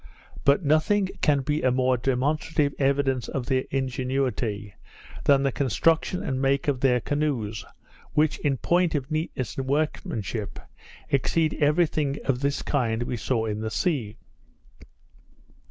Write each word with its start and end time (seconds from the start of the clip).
But 0.45 0.65
nothing 0.65 1.09
can 1.21 1.41
be 1.41 1.61
a 1.61 1.69
more 1.69 1.95
demonstrative 1.95 2.73
evidence 2.79 3.27
of 3.27 3.45
their 3.45 3.65
ingenuity 3.69 4.73
than 5.25 5.43
the 5.43 5.51
construction 5.51 6.23
and 6.23 6.41
make 6.41 6.67
of 6.67 6.79
their 6.79 6.99
canoes, 6.99 7.63
which, 8.13 8.39
in 8.39 8.57
point 8.57 8.95
of 8.95 9.11
neatness 9.11 9.57
and 9.57 9.67
workmanship, 9.67 10.57
exceed 11.11 11.53
every 11.61 11.85
thing 11.85 12.17
of 12.25 12.39
this 12.39 12.63
kind 12.63 13.03
we 13.03 13.15
saw 13.15 13.45
in 13.45 13.61
this 13.61 13.75
sea. 13.75 14.17